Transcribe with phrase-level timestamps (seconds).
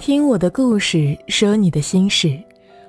[0.00, 2.42] 听我的故事，说你的心事，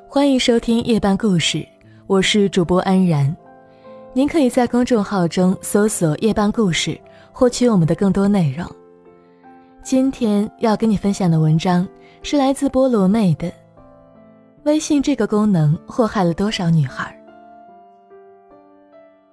[0.08, 1.68] 欢迎收听夜半故事，
[2.08, 3.36] 我是主播安然。
[4.14, 6.98] 您可以在公众号中搜索“夜半故事”，
[7.34, 8.66] 获取我们的更多内容。
[9.84, 11.86] 今天要跟你分享的文章
[12.24, 13.52] 是来自菠萝妹的。
[14.64, 17.14] 微信这个功能祸害了多少女孩？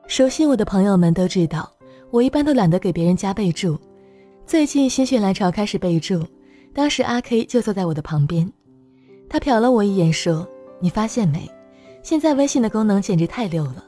[0.09, 1.71] 熟悉我的朋友们都知道，
[2.11, 3.79] 我一般都懒得给别人加备注。
[4.45, 6.21] 最近心血来潮开始备注。
[6.75, 8.51] 当时阿 K 就坐在我的旁边，
[9.29, 10.49] 他瞟了我一眼，说
[10.81, 11.51] ：“你发现没？
[12.03, 13.85] 现在微信的功能简直太溜了，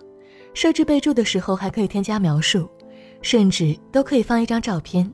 [0.54, 2.68] 设置备注的时候还可以添加描述，
[3.22, 5.08] 甚至都可以放一张照片，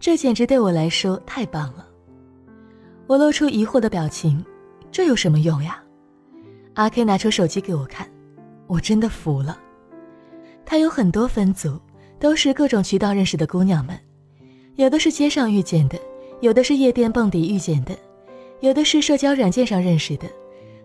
[0.00, 1.86] 这简直对我来说太棒了。”
[3.06, 4.44] 我露出疑惑的表情
[4.90, 5.82] ：“这有什么用呀？”
[6.74, 8.08] 阿 K 拿出手机给我看，
[8.66, 9.58] 我真的服了。
[10.66, 11.80] 他有很多分组，
[12.18, 13.98] 都是各种渠道认识的姑娘们，
[14.76, 15.98] 有的是街上遇见的。
[16.40, 17.94] 有的是夜店蹦迪遇见的，
[18.60, 20.26] 有的是社交软件上认识的，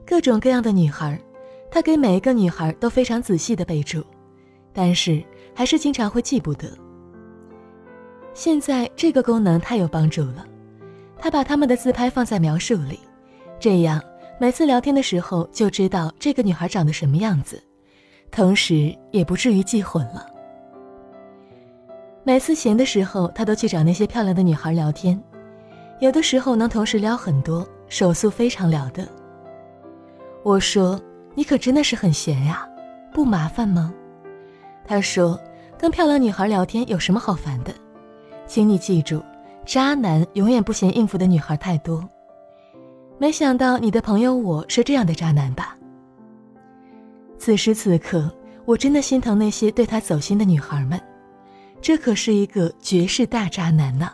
[0.06, 1.18] 各种各样的女孩，
[1.72, 4.04] 他给每一个女孩都非常仔细的备注，
[4.74, 6.70] 但是还是经常会记不得。
[8.34, 10.46] 现在这个功能太有帮助了，
[11.18, 13.00] 他把他们的自拍放在描述里，
[13.58, 14.04] 这样
[14.38, 17.64] 每次聊天的时候就知道这个女孩长得什么样子，
[18.30, 20.26] 同时也不至于记混了。
[22.26, 25.18] 每次闲的时候，他都去找那些漂亮的女孩聊天。
[26.00, 29.08] 有的时候能同时撩很多，手速非常了得。
[30.44, 31.02] 我说
[31.34, 32.68] ：“你可真的是很闲呀，
[33.14, 33.94] 不麻烦吗？”
[34.86, 35.40] 他说
[35.80, 37.74] ：“跟漂亮女孩聊天有什么好烦的？
[38.46, 39.24] 请你记住，
[39.66, 42.08] 渣男永远不嫌应付的女孩太多。
[43.18, 45.76] 没想到你的朋友我是这样的渣男吧？”
[47.40, 48.32] 此时此刻，
[48.66, 51.00] 我真的心疼那些对他走心的女孩们，
[51.82, 54.12] 这可是一个绝世大渣男呢。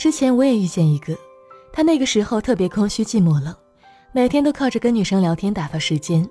[0.00, 1.14] 之前我也遇见一个，
[1.74, 3.54] 他那个时候特别空虚寂寞冷，
[4.12, 6.26] 每天都靠着跟女生聊天打发时间，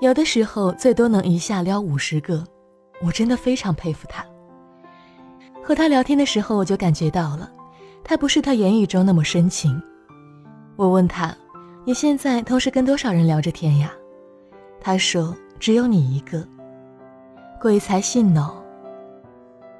[0.00, 2.44] 有的时候最多能一下撩五十个，
[3.02, 4.24] 我真的非常佩服他。
[5.60, 7.50] 和他聊天的时候，我就感觉到了，
[8.04, 9.82] 他不是他言语中那么深情。
[10.76, 11.36] 我问他
[11.84, 13.92] ：“你现在同时跟多少人聊着天呀？”
[14.80, 16.46] 他说：“只有你一个。”
[17.60, 18.48] 鬼才信呢！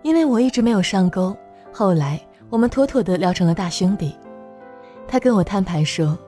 [0.02, 1.32] 因为我一直没有上钩，
[1.72, 2.20] 后来。
[2.50, 4.12] 我们妥妥的聊成了大兄弟，
[5.06, 6.18] 他跟我摊牌说，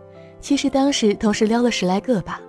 [0.40, 2.40] 其实当时同时撩了十来个吧，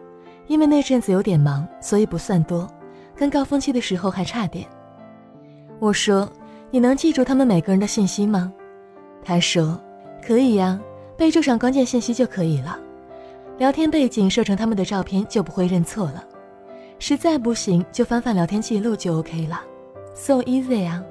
[0.45, 2.69] 因为那阵子有点忙，所以不算多，
[3.15, 4.67] 跟高峰期的时候还差点。
[5.79, 6.31] 我说，
[6.69, 8.53] 你能记住他们每个人的信息吗？
[9.23, 9.81] 他说，
[10.23, 10.79] 可以呀，
[11.17, 12.77] 备注上关键信息就可以了，
[13.57, 16.23] 聊天背景设成他们的照片就不会认错了，
[16.99, 19.59] 实在不行就翻翻聊天记录就 OK 了
[20.13, 21.03] ，so easy 啊。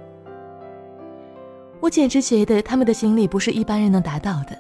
[1.83, 4.57] 我简直觉得他们的精力不是一般人能达到的，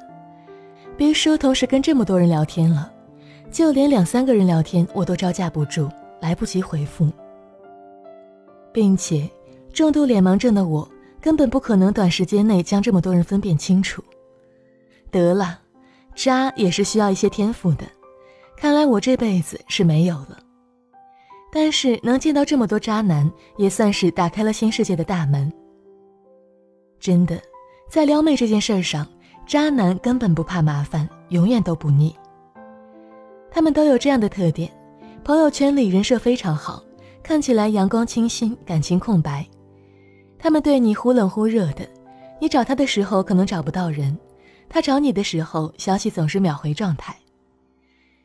[0.97, 2.93] 别说同时跟这么多人聊天了，
[3.49, 5.88] 就连两三个人聊天我都招架不住，
[6.21, 7.09] 来不及回复，
[8.72, 9.31] 并且
[9.72, 10.91] 重度脸盲症的我
[11.21, 14.03] 根本不可能短时间内将这么多人分辨清楚。
[15.09, 15.61] 得了，
[16.16, 17.84] 渣也是需要一些天赋的，
[18.56, 20.41] 看来我这辈子是没有了。
[21.53, 25.53] 但是能见到这么多渣男，也算是打开了新世界的大门。
[27.03, 27.37] 真的，
[27.89, 29.05] 在撩妹这件事上，
[29.45, 32.15] 渣男根本不怕麻烦，永远都不腻。
[33.51, 34.71] 他们都有这样的特点：
[35.25, 36.81] 朋友圈里人设非常好，
[37.21, 39.45] 看起来阳光清新，感情空白。
[40.39, 41.85] 他们对你忽冷忽热的，
[42.41, 44.17] 你找他的时候可能找不到人，
[44.69, 47.17] 他找你的时候消息总是秒回状态。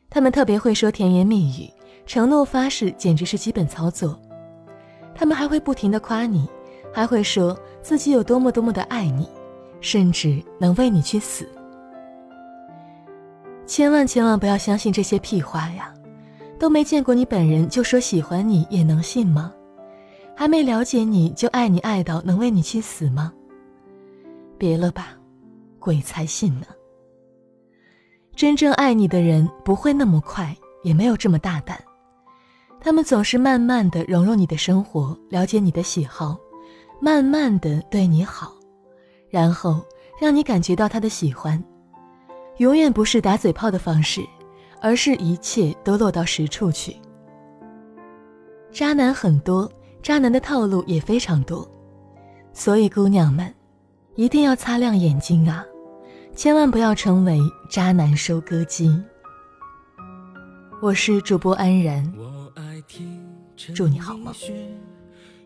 [0.08, 1.68] 他们特别会说甜言蜜语，
[2.06, 4.16] 承诺发誓简直是基本操作。
[5.16, 6.48] 他们还会不停的夸你。
[6.90, 7.56] 还会说
[7.88, 9.26] 自己有多么多么的爱你，
[9.80, 11.48] 甚至能为你去死。
[13.66, 15.90] 千万千万不要相信这些屁话呀！
[16.58, 19.54] 都没见过你本人就说喜欢你，也能信吗？
[20.36, 23.32] 还没了解你就爱你爱到能为你去死吗？
[24.58, 25.16] 别了吧，
[25.78, 26.66] 鬼才信呢！
[28.36, 31.82] 真正爱你的人不会那么快，也没有这么大胆。
[32.82, 36.38] 他们总是慢慢的融入你的生活，了解你的喜好。
[37.00, 38.52] 慢慢的对你好，
[39.30, 39.80] 然后
[40.20, 41.62] 让你感觉到他的喜欢，
[42.56, 44.20] 永远不是打嘴炮的方式，
[44.80, 46.96] 而是一切都落到实处去。
[48.72, 49.70] 渣男很多，
[50.02, 51.66] 渣男的套路也非常多，
[52.52, 53.52] 所以姑娘们
[54.16, 55.64] 一定要擦亮眼睛啊，
[56.34, 57.38] 千万不要成为
[57.70, 59.00] 渣男收割机。
[60.82, 62.12] 我是主播安然，
[63.74, 64.34] 祝你好梦。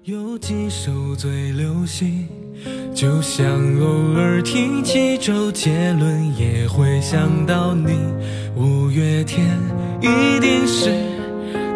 [0.04, 2.26] 有几首最流行，
[2.92, 7.96] 就像偶尔听起周杰伦，也会想到你。
[8.56, 9.46] 五月天
[10.00, 10.90] 一定是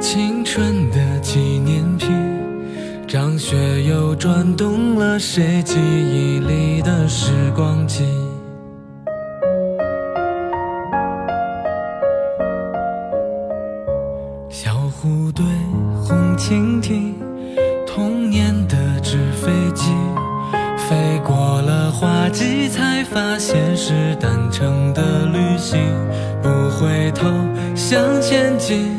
[0.00, 2.10] 青春的纪念品，
[3.06, 8.02] 张学友转动了谁记忆里的时光机？
[14.50, 15.44] 小虎队，
[16.02, 17.14] 红蜻蜓。
[27.16, 27.26] 头
[27.74, 28.94] 向前进，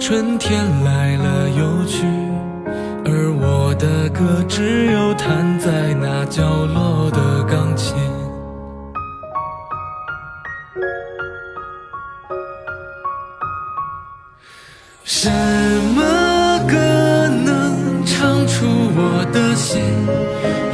[0.00, 2.06] 春天来了又去，
[3.04, 7.94] 而我的歌只有弹在那角落的钢琴。
[15.04, 15.30] 什
[15.94, 16.74] 么歌
[17.44, 18.04] 能？
[18.06, 19.82] 唱出我的心，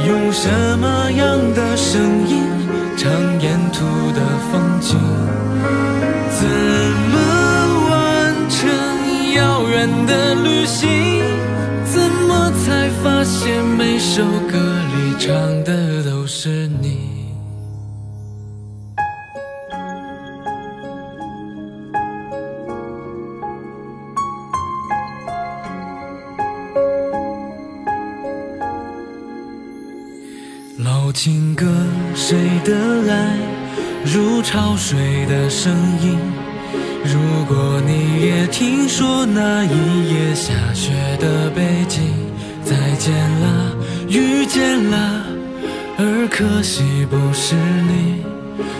[0.07, 2.20] 用什么样的声
[9.81, 10.87] 远的旅行？
[11.85, 14.59] 怎么才发现每首歌
[14.93, 15.33] 里唱
[15.63, 17.09] 的都是你？
[30.77, 31.65] 老情歌，
[32.13, 32.75] 谁的
[33.11, 33.35] 爱
[34.05, 35.73] 如潮水的声
[36.03, 36.19] 音？
[37.03, 37.17] 如
[37.47, 38.60] 果你也听
[38.93, 42.03] 说那一夜下雪的北京，
[42.61, 43.73] 再见了，
[44.09, 45.23] 遇见了，
[45.97, 48.21] 而可惜不是你，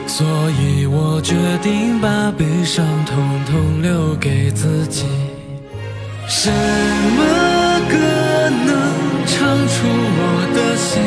[0.08, 0.28] 所
[0.60, 3.16] 以我决定把悲伤统
[3.50, 5.06] 统留给自己。
[6.28, 7.96] 什么歌
[8.68, 8.70] 能
[9.26, 10.22] 唱出我
[10.54, 11.00] 的心？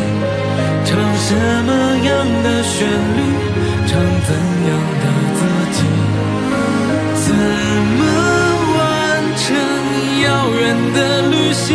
[0.87, 0.97] 唱
[1.27, 1.37] 什
[1.67, 1.71] 么
[2.09, 2.11] 样
[2.43, 3.21] 的旋律，
[3.87, 4.33] 唱怎
[11.65, 11.75] 心？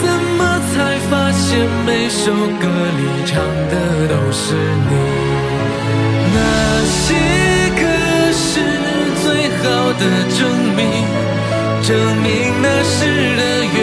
[0.00, 0.06] 怎
[0.38, 0.40] 么
[0.70, 0.74] 才
[1.10, 1.44] 发现
[1.84, 2.64] 每首歌
[2.98, 3.34] 里唱
[3.70, 3.74] 的
[4.06, 4.94] 都是你？
[6.34, 6.38] 那
[6.94, 7.04] 些
[7.80, 7.82] 歌
[8.30, 8.46] 是
[9.22, 9.24] 最
[9.58, 9.64] 好
[10.00, 10.02] 的
[10.38, 10.38] 证
[10.76, 10.80] 明，
[11.82, 11.88] 证
[12.22, 12.26] 明
[12.62, 12.96] 那时
[13.36, 13.42] 的
[13.74, 13.76] 月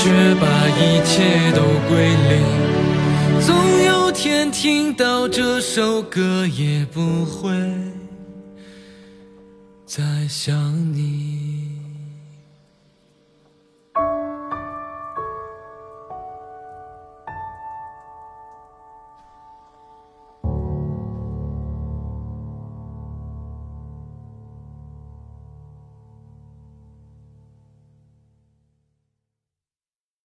[0.00, 0.46] 却把
[0.78, 3.42] 一切都归零？
[3.44, 7.50] 总有天听到这首歌，也不会
[9.84, 10.54] 再想
[10.94, 11.57] 你。